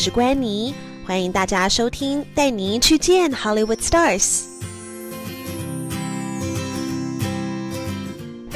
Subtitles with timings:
[0.00, 0.72] 是关妮，
[1.04, 4.44] 欢迎大家收听，带您去见 Hollywood Stars。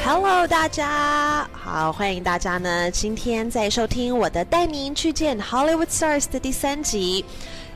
[0.05, 7.25] Hello，大家好，欢迎大家呢，今天在收听我的带您去见 Hollywood Stars 的第三集。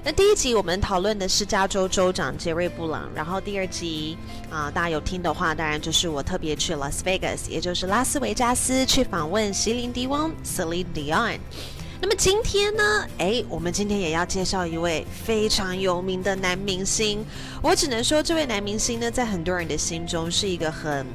[0.01, 4.17] 那第一集我们讨论的是加州州长杰瑞布朗，然后第二集
[4.49, 11.39] 啊，大家有听的话，当然就是我特别去 Las Vegas，也就是拉斯维加斯去访问席琳迪翁 Celine Dion。
[11.99, 13.07] 那么今天呢？
[13.17, 17.25] 哎，我们今天也要介绍一位非常有名的男明星。
[17.61, 21.05] 我只能说，这位男明星呢，在很多人的心中是一个很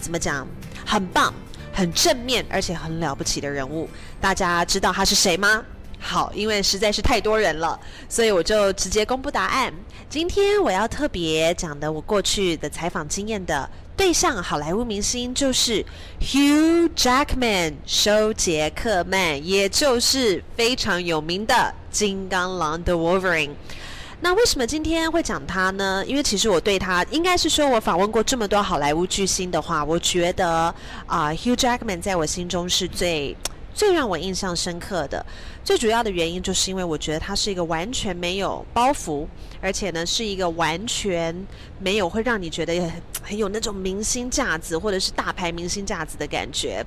[0.00, 0.46] 怎么讲，
[0.86, 1.34] 很棒、
[1.72, 3.88] 很正面，而且很了不起的人物。
[4.20, 5.64] 大家知道他是谁吗？
[6.00, 9.72] 好，因为实在是太多人了，所以我就直接公布答案。
[10.08, 13.68] 今天我要特别讲的，我过去的采访经验的。
[13.96, 15.84] 对象好莱坞明星就是
[16.20, 23.50] Hugh Jackman 休杰克曼，也就是非常有名的金刚狼 The Wolverine。
[24.20, 26.04] 那为什么今天会讲他呢？
[26.06, 30.72] 因为其实我对他，应该是说我访问过这么多好莱坞巨星的话，我觉得
[31.06, 33.36] 啊，Hugh Jackman 在我心中是最。
[33.78, 35.24] 最让我印象深刻的，
[35.62, 39.24] 最主要的原因，就是因为我觉得他是一个完全没有包袱，
[39.60, 41.32] 而且呢，是一个完全
[41.78, 46.84] 没有会让你觉得很很有那种明星架子或者是大牌明星架子的感觉。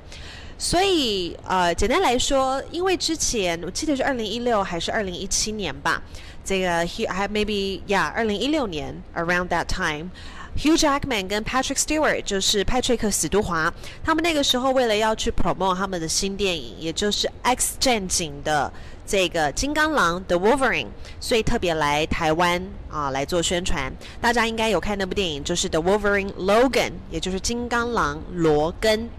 [0.57, 6.03] 所以，呃，简单来说，因为之前我记得是二零一六还是二零一七年吧，
[6.43, 10.09] 这个 he 还 maybe yeah，二零一六年 around that time。
[10.57, 18.71] Hugh Jackman 跟 Patrick Stewart 就是派翠克·史都华，他们那个时候为了要去 promote 他们的新电影，也就是 X 战警的
[19.05, 20.87] 这个金刚狼 The Wolverine，
[21.19, 23.91] 所以特别来台湾啊来做宣传。
[24.19, 29.09] 大家应该有看那部电影，就是 The Wolverine Logan，也就是金刚狼罗根。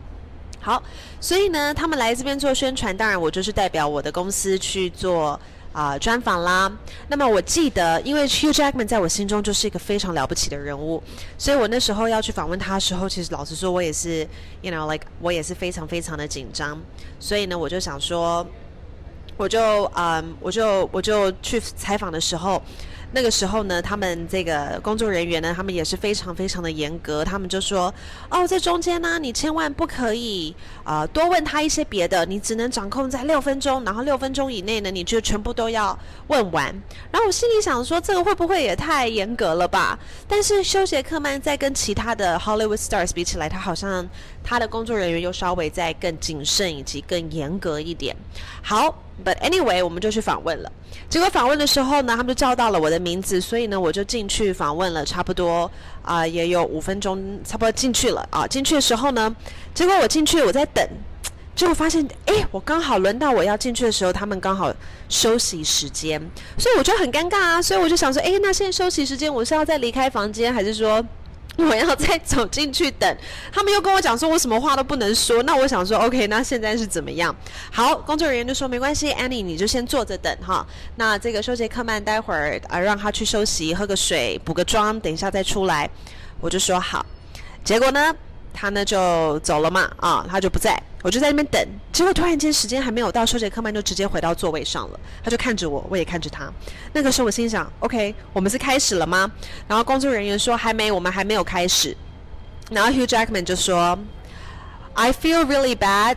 [0.61, 0.81] 好，
[1.21, 5.41] 所以呢，他们来这边做宣传，当然我就是代表我的公司去做。
[5.73, 6.71] 啊，专访啦。
[7.09, 11.03] 那么我记得，因为 Hugh Jackman 在我心中就是一个非常了不起的人物，
[11.39, 14.27] 所以我那时候要去访问他的时候，其实老实说，我也是
[14.61, 16.79] ，you know，like 我也是非常非常的紧张。
[17.19, 18.47] 所以呢，我就想说，
[19.37, 22.63] 我就嗯，我就我就去采访的时候。
[23.15, 27.25] 那个时候呢，他们这个工作人员呢，他们也是非常非常的严格。
[27.25, 27.93] 他们就说
[28.31, 35.97] ：“哦，在中间呢，你千万不可以啊多问他一些别的，你只能掌控在六分钟，然后六分钟以内呢，你就全部都要
[36.29, 36.75] 问完。”
[37.13, 39.99] 然后我心里想说，这个会不会也太严格了吧？
[40.27, 44.09] 但是休杰克曼在跟其他的 Hollywood stars 比起来，他好像
[44.45, 48.17] 他的工作人员又稍微再更谨慎以及更严格一点。
[48.63, 49.03] 好。
[49.25, 50.73] But anyway，我们就去访问了。
[51.09, 55.71] 结果访问的时候呢，他们就叫到了我的名字，所以呢，我就进去访问了，差不多
[56.03, 58.47] 啊，也有五分钟，差不多进去了啊。
[58.49, 59.37] 进去的时候呢，
[59.75, 60.85] 结果我进去，我在等，
[61.55, 64.75] 结果发现，哎，我刚好轮到我要进去的时候，他们刚好
[65.09, 66.21] 休息时间，
[66.59, 67.63] 所以我就很尴尬啊。
[67.63, 71.05] 所以我就想说，哎，那现在休息时间，我是要再离开房间，还是说？
[71.59, 73.17] 我要再走进去等，
[73.53, 75.43] 他们又跟我讲说，我什么话都不能说。
[75.43, 77.35] 那我想说，OK，那现在是怎么样？
[77.71, 80.67] 好，工作人员就说没关系，Annie，你就先坐着等哈。
[80.97, 85.89] 那这个休杰克曼待会儿啊，让他去休息，喝个水，补个妆，等一下再出来。
[86.41, 87.05] 我就说好。
[87.63, 88.15] 结果呢？
[88.53, 91.67] 他呢就走了嘛，啊，他就不在，我就在那边等。
[91.93, 95.01] 结果突然间时间还没有到，休杰克曼就直接回到座位上了。
[95.23, 96.53] 他就看着我，我也看着他。
[96.93, 99.31] 那个时候我心想，OK，我们是开始了吗？
[99.67, 101.97] 然后工作人员说还没，我们还没有开始。
[102.71, 103.99] 然后 Hugh Jackman 就说
[104.95, 106.17] ，I feel really bad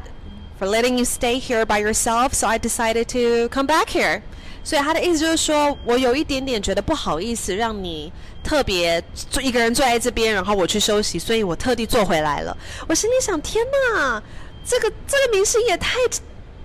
[0.60, 4.22] for letting you stay here by yourself, so I decided to come back here.
[4.66, 8.12] 所以他的意思就是说，我有一点点觉得不好意思，让你
[8.44, 12.58] 特别坐一个人坐在这边，然后我去休息，所以我特地坐回来了。
[12.88, 14.22] 我心里想：天哪，
[14.66, 16.00] 这个这个明星也太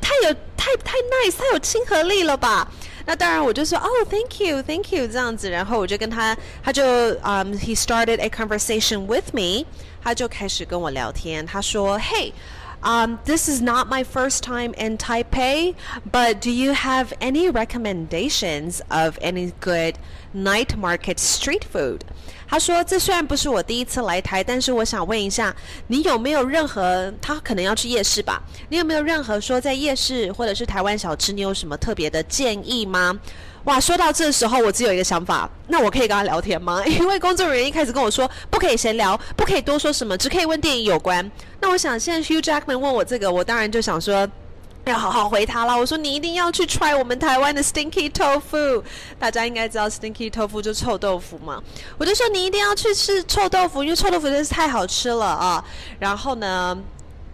[0.01, 2.67] 太有太太 nice，太有亲和力了吧？
[3.05, 5.51] 那当然，我就说：哦，thank you，thank you，这样子。
[5.51, 9.67] 然后我就跟他，他就嗯，he started a conversation with me，
[10.03, 11.45] 他就开始跟我聊天。
[11.45, 12.33] 他说：嘿。
[12.82, 15.74] Um, this is not my first time in Taipei,
[16.12, 19.96] but do you have any recommendations of any good
[20.36, 22.02] night market street food?
[22.48, 25.56] 他说：“这虽然不是我第一次来台，但是我想问一下，
[25.88, 28.40] 你有没有任何他可能要去夜市吧？
[28.70, 33.18] 你有没有任何说在夜市或者是台湾小吃，你有什么特别的建议吗？”
[33.65, 36.83] 哇，说到这时候，我只有一个想法，那我可以跟他聊天吗？
[36.89, 41.31] 因为工作人员一开始跟我说，不可以闲聊，不可以多说什么，只可以问电影有关。
[41.61, 44.27] 那我想，现在 Hugh Jackman 问我这个，我当然就想说，
[44.87, 45.77] 要好好回他了。
[45.77, 48.83] 我说，你一定要去 try 我们台湾的 Stinky Tofu，
[49.19, 51.63] 大家应该知道 Stinky Tofu 就臭豆腐嘛。
[51.99, 55.63] 我就说，你一定要去吃臭豆腐，因为臭豆腐真是太好吃了啊。
[55.99, 56.77] 然后呢，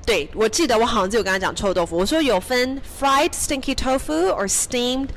[0.04, 5.10] 对我记得我好像就有跟他讲臭豆腐，我说有分 fried Stinky Tofu or steamed。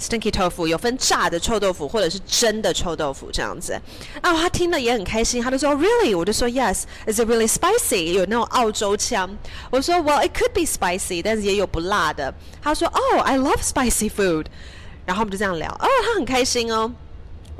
[0.00, 3.80] Stinky tofu，有分炸的臭豆腐或者是蒸的臭豆腐这样子。
[4.22, 6.16] 然后他听了也很开心，他就说 Really？
[6.16, 8.12] 我就说 Yes，Is it really spicy？
[8.12, 9.30] 有那种澳洲腔。
[9.70, 12.34] 我说 Well，it could be spicy，但是也有不辣的。
[12.62, 14.46] 他说 Oh，I love spicy food。
[15.06, 16.90] 然后我们就这样聊，哦，他很开心哦。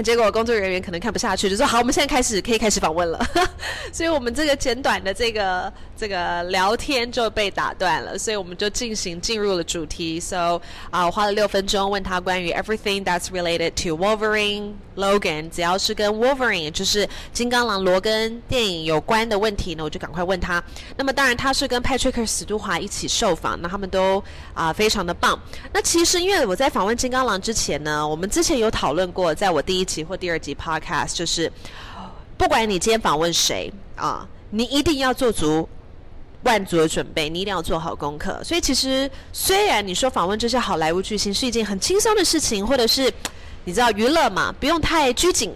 [0.02, 3.24] 结果工作人员可能看不下去，就说：“好，我们现在开始可以开始访问了。
[3.92, 10.18] ”所以，我们这个简短的这个这个聊天就被打断了，所以我们就进行进入了主题。
[10.18, 10.60] So
[10.90, 20.60] 啊，我花了六分钟问他关于 everything that's related to Wolverine Logan，只要是跟 Wolverine 就是金刚狼罗根电影有关的问题呢，我就赶快问他。
[20.96, 24.20] 那么，当然他是跟 Patrick 史都华一起受访，那他们都
[24.54, 25.38] 啊非常的棒。
[25.72, 29.83] 那其实因为我在访问金刚狼之前呢，我们之前有讨论过，在我第一。
[29.84, 31.52] 一集或第二集 Podcast，就是
[32.38, 35.68] 不管你今天访问谁啊，你一定要做足
[36.44, 38.42] 万足的准备，你一定要做好功课。
[38.42, 43.12] 所以其实虽然你说访问这些好莱坞巨星是一件很轻松的事情，或者是
[43.64, 45.54] 你知道娱乐嘛，不用太拘谨，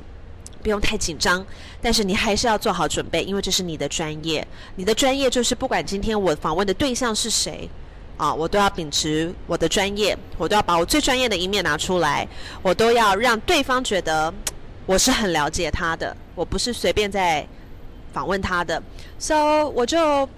[0.62, 1.44] 不用太紧张，
[1.80, 4.46] 但是你还是要做好准备，因为这是你的专业。
[4.76, 7.66] 你的专业就是不管今天我访问的对象是谁。
[8.18, 12.28] 啊，我都要秉持我的专业，我都要把我最专业的一面拿出来，
[12.60, 14.32] 我都要让对方觉得
[14.84, 17.46] 我是很了解他的，我不是随便在
[18.12, 18.82] 访问他的。
[19.18, 20.28] So 我就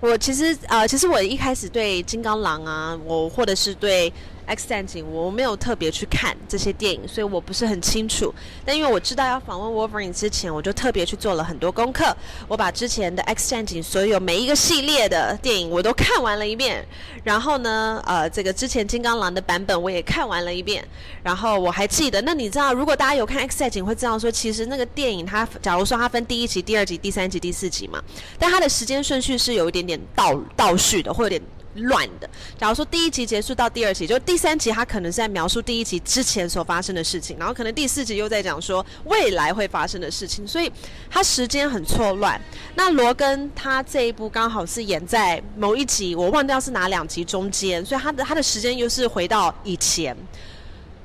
[0.00, 4.12] 我其实啊，其实我一开始对金刚狼啊，我或者是对。
[4.54, 8.32] X 战警我没有特别去看这些电影，所以我不是很清楚。
[8.64, 12.14] 但因为我知道要访问 Wolverine 之前，我就特别去做了很多功课。
[12.46, 16.86] 我把之前的 X 战警所有每一个系列的电影我都看完了一遍。
[17.24, 20.86] 然后呢，呃，这个之前金刚狼的版本我也看完了一遍。
[21.22, 28.02] 然后我还记得，那你知道，如果大家有看 X 战警，会知道说，其实那个电影它，假如说它分第一集、第二集、第三集、第四集嘛，
[28.38, 31.40] 但它的时间顺序是有一点点倒倒序的，会有点。
[31.74, 32.28] 乱的。
[32.58, 40.70] 假如说第一集结束到第二集，就第三集，他可能是在描述第一集之前所发生的事情，然后可能第四集又在讲说未来会发生的事情，所以
[41.10, 42.40] 他时间很错乱。
[42.74, 50.16] 那罗根他这一部刚好是演在某一集，我忘掉是哪两集中间，所以他的他的时间又是回到以前，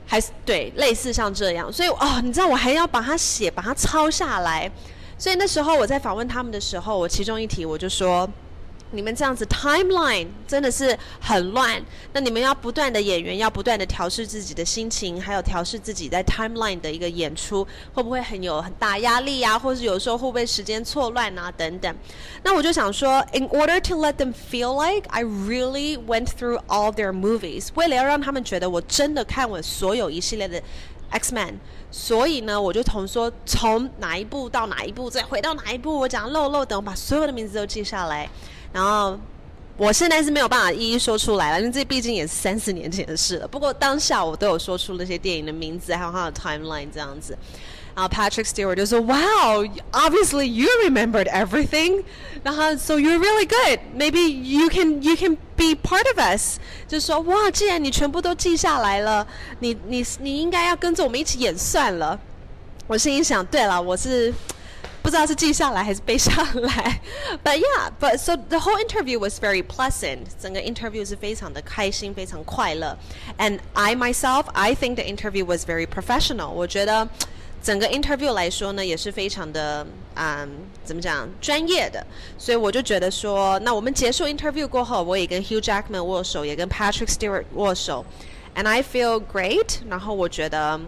[0.06, 1.72] 还是对类似像这样。
[1.72, 4.69] 所以哦，你知道我还要把它写，把它抄下来。
[5.18, 8.30] 所以那时候我在访问他们的时候，我其中一题我就说。
[8.92, 19.60] 你们这样子 timeline 真的是很乱，那你们要不断的演员要不断的调试自己的心情，还有调试自己在 timeline 的一个演出，会不会很有很大压力啊？
[19.60, 21.51] 或者有时候会不会时间错乱啊？
[21.51, 21.94] 等等。
[22.44, 30.62] 那我就想说，in order to let them feel like I really went through all their movies，为了要让他们觉得我真的看完所有一系列的
[31.10, 38.30] X Man，所以呢，我就从说从哪一步到哪一步，再回到哪一步，我讲漏漏等，我把所有的名字都记下来。
[38.74, 39.18] 然后，
[39.78, 43.48] 我现在是没有办法一一说出来了，因为这毕竟也是三四年前的事了。
[43.48, 47.38] 不过当下我都有说出那些电影的名字，还有它的 timeline 这样子。
[47.96, 52.05] 然后 Patrick Stewart 就说：“Wow, obviously you remembered everything.
[52.43, 53.81] 然后 So you're really good.
[53.96, 56.58] Maybe you can you can be part of us.”
[56.88, 59.26] 就说：“哇，既然你全部都记下来了，
[59.61, 62.19] 你你你应该要跟着我们一起演算了。”
[62.88, 64.32] 我心里想：“对了，我是。”
[65.02, 67.00] 不知道是记下来还是背下来。
[67.43, 70.26] But yeah, but so the whole interview was very pleasant.
[70.40, 72.96] 整个 interview 是非常的开心，非常快乐。
[73.37, 76.51] And I myself, I think the interview was very professional.
[76.51, 77.08] 我觉得
[77.62, 80.48] 整个 interview 来说呢，也是非常的嗯，
[80.84, 82.05] 怎么讲专业的。
[82.36, 88.05] 所以我就觉得说，那我们结束 interview 过后，我也跟 Hugh Jackman 握手，也跟 Patrick Stewart 握手。
[88.55, 89.79] And I feel great.
[89.89, 90.81] 然后我觉得，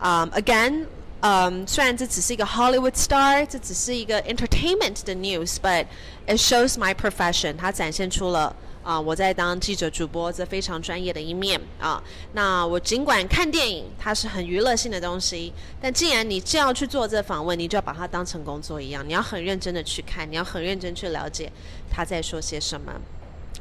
[0.00, 0.86] 嗯，again。
[1.22, 5.84] 嗯，虽然这只是一个 Hollywood star，这只是一个 entertainment 的 news，but
[6.26, 7.54] it shows my profession。
[7.58, 12.01] 它展现出了 啊，我在当记者、主播这非常专业的一面啊。
[12.33, 15.51] 那我尽管看电影，它是很娱乐性的东西，
[15.81, 21.51] 但既然你就要去做这访问，你就要把它当成工作一样，你要很认真的去看，你要很认真去了解
[21.89, 22.93] 他在说些什么。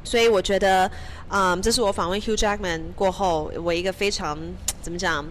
[0.04, 0.90] 所以我觉得，
[1.30, 4.38] 嗯，这是我访问 Hugh Jackman 过后，我一个非常
[4.82, 5.24] 怎么讲？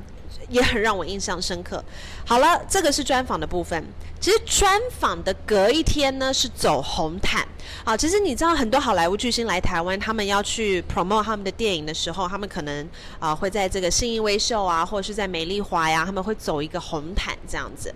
[0.49, 1.83] 也很让我印象深刻。
[2.25, 3.85] 好了，这个是专访的部分。
[4.19, 7.45] 其实专访的隔一天呢是走红毯。
[7.83, 12.87] 啊，其实你知道很多好莱坞巨星来台湾，他们要去 promote 他们的电影的时候，他们可能
[13.19, 17.93] 啊会在这个信义威秀啊，或者是在美丽华呀，他们会走一个红毯这样子。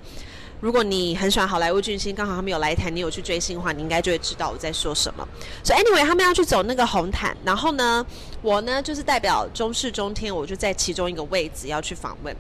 [0.60, 5.28] 如果你很喜欢好莱坞巨星，刚好他们有来台，你有去追星的话，你应该就会知道我在说什么。
[5.64, 8.06] 所以 anyway，他们要去走那个红毯，然后呢，
[8.42, 12.36] 我呢就是代表中视中天，我就在其中一个位置要去访问。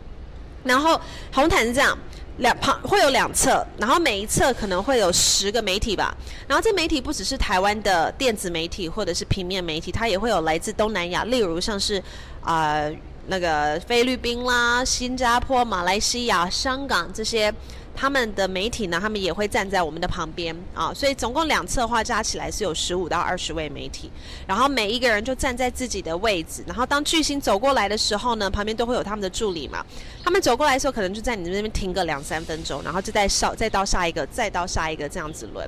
[0.64, 1.00] 然后
[1.32, 1.96] 红毯是这样，
[2.38, 6.16] 两旁会有两侧，然后每一侧可能会有十个媒体吧。
[6.48, 12.02] 然后这媒体不只是台湾的电子媒体或者是平面媒体，它也会有来自东南亚，例如像是
[12.42, 12.90] 啊。
[13.30, 17.54] 那个菲律宾啦、新加坡、马来西亚、香港这些。
[18.00, 24.12] 他们的媒体呢，他们也会站在我们的旁边啊，所以总共两侧的话加起来是有十五到二十位媒体，
[24.46, 29.84] 然后每一个人就站在自己的位置，然后当巨星走过来的时候呢，旁边都会有他们的助理嘛，
[30.24, 35.68] 他们走过来的时候可能就在你那边停个两三分钟，然后就再上再到下一个，再到下一个这样子轮。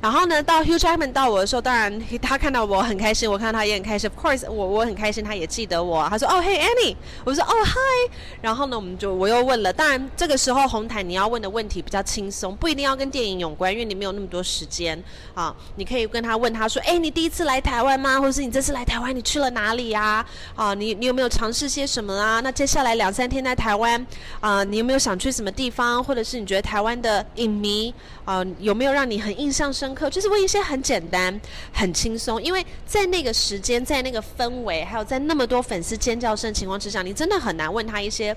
[0.00, 4.08] 然后呢，到 Hugh Jackman 到我的时候，当然他看到我很开心，我看到他也很开心。
[4.08, 6.08] Of course，我我很开心，他也记得我。
[6.08, 8.10] 他说：“哦，Hey Annie。”我说：“哦，Hi。”
[8.40, 9.70] 然后呢，我们就我又问了。
[9.70, 14.98] 当然，这个时候红毯你要问的问问题比较轻松，不一定要跟电影有关，因为你没有那么多时间
[15.34, 15.54] 啊。
[15.76, 18.18] 你可以跟他问他说：“哎，你第一次来台湾吗？
[18.18, 20.24] 或者是你这次来台湾，你去了哪里呀？
[20.54, 22.40] 啊，你你有没有尝试些什么啊？
[22.40, 24.06] 那接下来两三天在台湾
[24.40, 26.02] 啊，你有没有想去什么地方？
[26.02, 27.92] 或者是你觉得台湾的影迷
[28.24, 30.08] 啊，有没有让你很印象深刻？
[30.08, 31.40] 就是问一些。”很简单，
[31.72, 38.36] 很轻松，因为在那个时间，在那个氛围，还有在那么多粉丝尖叫声情况之下，你真的很难问他一些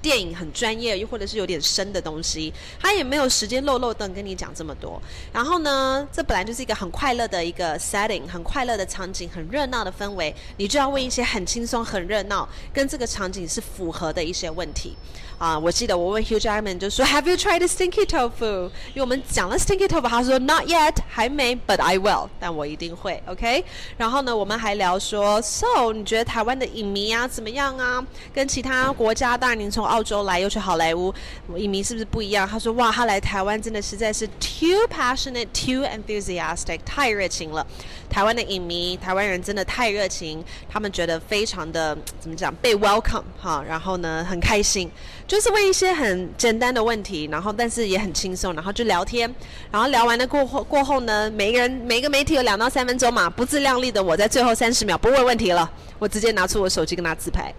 [0.00, 5.00] 电影很专业又或者是有点深的东西，他也没有时间漏漏等跟你讲这么多。
[5.32, 14.96] 然后呢，这本来就是一个很快乐的一个 setting，很快乐的场景，很热闹的氛围，你就要问一些很轻松、很热闹，跟这个场景是符合的一些问题。
[15.38, 18.64] 啊，我记得我问 Hugh Jackman 就说 Have you tried stinky tofu？
[18.88, 23.64] 因为我们讲了 stinky tofu，他说 Not yet，还没，But I will，但我一定会，OK？
[23.96, 28.04] 然后呢，我们还聊说，So 你觉得台湾的影迷啊怎么样啊？
[28.34, 31.12] 跟其他国家，当然您从澳洲来又去好莱坞，
[31.56, 32.46] 影迷是不是不一样？
[32.46, 37.66] 他说哇，他来台湾真的实在是 too passionate，too enthusiastic，太热情了。
[38.08, 44.90] 台湾的影迷，台湾人真的太热情，他们觉得非常的怎么讲被 welcome 哈，然后呢很开心。
[45.26, 49.32] 就是问一些很简单的问题，然后但是也很轻松，然后就聊天，
[49.70, 57.54] 然后聊完了过后过后呢，每个人每个媒体有两到三分钟嘛，不自量力的我在最后三十秒不问问题了，我直接拿出我手机跟他自拍，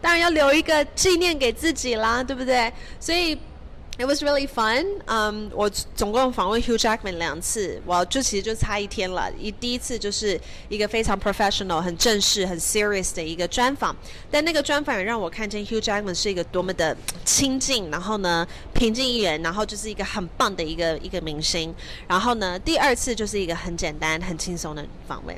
[0.00, 2.72] 当然要留一个纪念给自己啦，对不对？
[2.98, 3.38] 所以。
[4.00, 4.86] It was really fun.
[5.04, 9.30] 嗯，我总共访问 Hugh Jackman 两次，我就其实就差一天了。
[9.38, 10.40] 一第一次就是
[10.70, 13.94] 一个非常 professional、很正式、很 serious 的一个专访，
[14.30, 21.74] 但那个专访也让我看见 Hugh Jackman 是一个多么的亲近，然后呢平静一人，然后就是一个很棒的一个一个明星。
[22.08, 25.36] 然后呢，第二次就是一个很简单、很轻松的访问。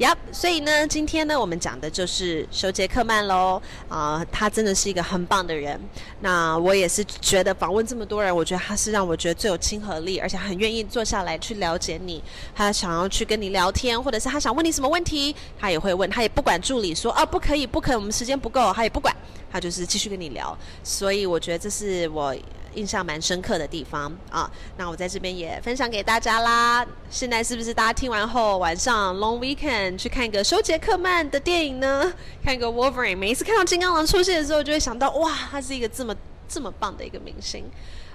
[0.00, 3.62] Yep，所以呢，今天呢，我们讲的就是修杰克曼喽。
[3.88, 5.80] 啊，他真的是一个很棒的人。
[6.22, 7.99] 那我也是觉得访问这么。
[8.00, 12.24] 这么多人，我觉得他是让我觉得最有亲和力，而且很愿意坐下来去了解你。
[12.54, 16.08] 他想要去跟你聊天，或者是他想问你什么问题，他也会问。
[16.08, 19.14] 他也不管助理说啊，不可以，不可以，我们时间不够，他也不管，
[19.52, 20.56] 他就是继续跟你聊。
[20.82, 22.34] 所以我觉得这是我
[22.74, 24.50] 印象蛮深刻的地方啊。
[24.78, 26.82] 那我在这边也分享给大家啦。
[27.10, 32.10] 现在是不是大家听完后晚上 long weekend 去看一个修杰克曼的电影呢？
[32.42, 36.16] 看一个 Wolverine，每一次看到金刚狼出现的时候，就会想到哇，他是一个这么。
[36.50, 37.64] 这么棒的一个明星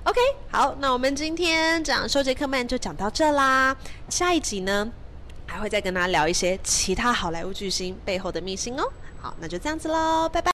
[0.04, 0.20] ，OK，
[0.51, 3.75] 好，那我们今天讲修杰克曼就讲到这啦。
[4.10, 4.92] 下一集呢，
[5.48, 8.84] 还会再跟大家聊一些其他好莱坞巨星背后的秘辛哦。
[9.22, 10.44] 好，那就这样子喽，拜拜。